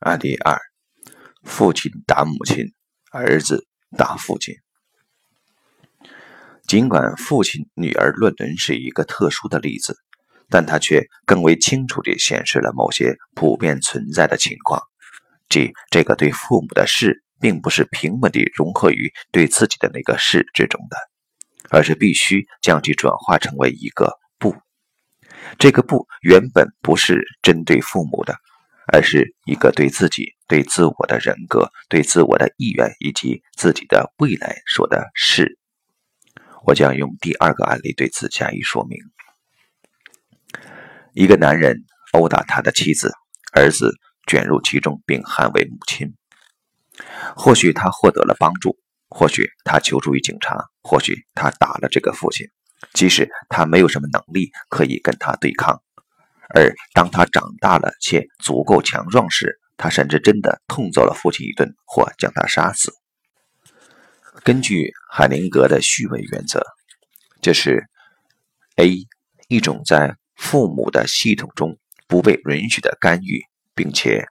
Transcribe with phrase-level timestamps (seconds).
[0.00, 0.58] 案例二：
[1.42, 2.66] 父亲打母亲，
[3.12, 4.54] 儿子打父亲。
[6.66, 9.96] 尽管父亲女儿论伦是一个特殊的例子，
[10.50, 14.82] 但它却更为清楚地显示了某些普遍存在的情况，
[15.48, 20.96] 即这个对父母的事，并不是平稳地融合于对自己的那个事之中的，
[21.70, 24.54] 而是必须将其转化成为一个不。
[25.58, 28.36] 这个不原本不是针对父母的。
[28.92, 35.58] 而是一个对自己、对自我的人格、对自我的意愿以及自己的未来说的是。
[36.64, 38.98] 我将用第二个案例对此加以说明。
[41.12, 43.12] 一个男人殴打他的妻子，
[43.52, 43.92] 儿子
[44.26, 46.14] 卷入其中并捍卫母亲。
[47.36, 48.76] 或许他获得了帮助，
[49.08, 52.48] 或许他求助于警察，或许他打了这个父亲，
[52.92, 55.82] 即使他没有什么能力可以跟他对抗。
[56.54, 62.92] 而当他长大了且足够强壮时，他甚至真的痛揍了父亲一顿，或将他杀死。
[64.44, 66.62] 根据海灵格的序位原则，
[67.40, 67.84] 这是
[68.76, 69.06] A
[69.48, 73.42] 一种在父母的系统中不被允许的干预，
[73.74, 74.26] 并且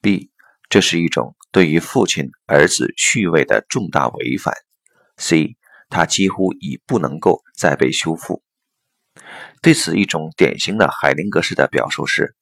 [0.00, 0.30] B
[0.68, 4.54] 这是一种对于父亲儿子序位的重大违反
[5.16, 5.56] ，C
[5.88, 8.42] 他几乎已不能够再被修复。
[9.62, 12.34] 对此，一种典型的海灵格式的表述是：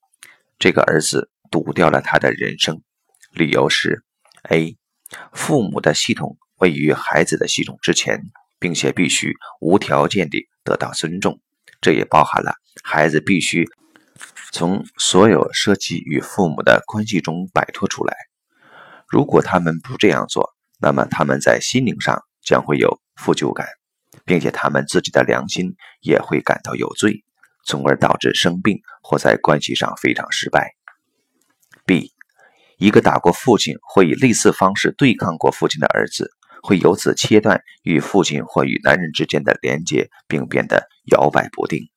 [0.58, 2.82] 这个儿子赌掉了他的人生。
[3.32, 4.04] 理由是
[4.50, 4.76] ：A.
[5.32, 8.20] 父母的系统位于孩子的系统之前，
[8.58, 11.40] 并且必须无条件地得到尊重。
[11.80, 13.68] 这也包含了孩子必须
[14.52, 18.16] 从所有涉及与父母的关系中摆脱出来。
[19.08, 23.66] 如果他们不这样做，那么他们在心灵上将会有负疚感。
[24.24, 27.24] 并且他们自己的良心也会感到有罪，
[27.66, 30.74] 从而导致生病或在关系上非常失败。
[31.84, 32.12] B，
[32.78, 36.30] 一个打过父亲或以类似方式对抗过父亲的儿子，
[36.62, 41.90] 会由此切断与父亲或与男人之间的连接，并变得摇摆不定。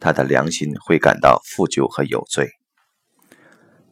[0.00, 2.50] 他的良心会感到负疚和有罪。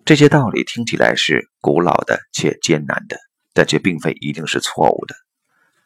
[0.04, 3.18] 这些道理听起来是古老的且艰难的，
[3.52, 5.14] 但却并非一定是错误的。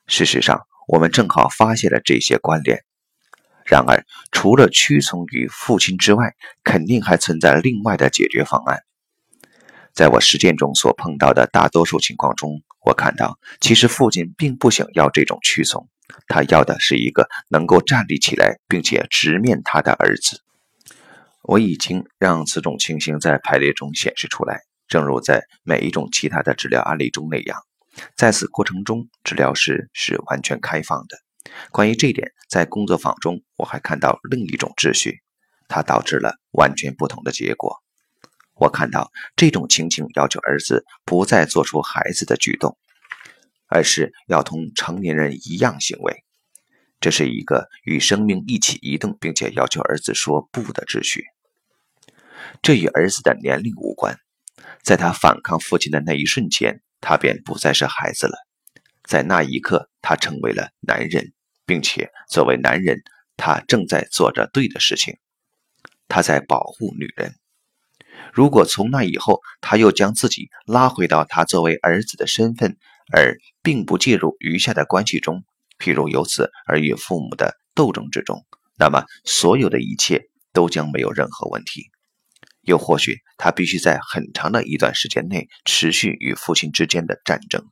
[0.06, 0.60] 事实上。
[0.86, 2.84] 我们正好发现了这些关联。
[3.64, 8.84] 然而，除了屈从于父亲之外，肯定还存在另外的解决方案。
[9.92, 15.88] 在我实践中所碰到的大多数情况中，我看到其实父亲并不想要这种屈从，
[16.28, 20.42] 他要的是一个能够站立起来并且直面他的儿子。
[21.42, 27.65] 我已经让此种情形在排列中显示出来，正如在每一种其他的治疗案例中那样。
[28.16, 31.18] 在此过程中，治疗师是完全开放的。
[31.70, 35.20] 关于这一点，在工作坊中我还看到另一种秩序，
[35.68, 37.76] 它导致了完全不同的结果。
[38.54, 42.76] 我看到这种情形要求儿子不再做出孩子的举动，
[43.66, 46.24] 而是要同成年人一样行为。
[47.00, 51.24] 这是一个与生命一起移动，并且要求儿子说不的秩序。
[52.62, 54.18] 这与儿子的年龄无关。
[54.82, 56.82] 在他反抗父亲的那一瞬间。
[57.08, 58.34] 他便不再是孩子了，
[59.04, 61.32] 在那一刻，他成为了男人，
[61.64, 63.00] 并且作为男人，
[63.36, 65.16] 他正在做着对的事情。
[66.08, 67.36] 他在保护女人。
[68.32, 72.76] 如果从那以后，他又将自己拉回到他作为儿子的身份，
[73.12, 75.44] 而并不介入余下的关系中，
[75.78, 78.44] 譬如由此而与父母的斗争之中，
[78.76, 81.84] 那么所有的一切都将没有任何问题。
[82.66, 87.64] 又或许他必须在很长的一段时间内持续与父亲之间的战争，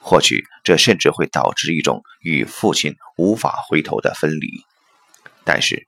[0.00, 4.64] 或许这甚至会导致一种与父亲无法回头的分离。
[5.44, 5.86] 但是，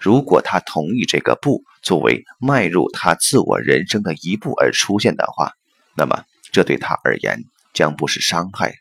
[0.00, 5.52] 如果他同意这个步作为迈入他自我人生的一步而出现的话，
[5.96, 8.74] 那么这对他而言将不是伤害，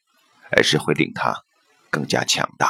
[0.52, 1.36] 而是会令他
[1.90, 2.70] 更加强大。